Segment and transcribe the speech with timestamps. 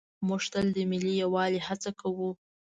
[0.27, 2.29] موږ تل د ملي یووالي هڅه کوو.